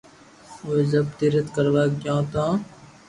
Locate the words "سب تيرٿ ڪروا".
0.91-1.83